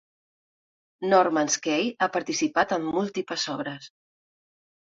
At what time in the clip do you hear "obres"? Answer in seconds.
3.57-3.95